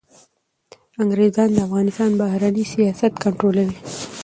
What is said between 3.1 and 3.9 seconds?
کنټرولوي.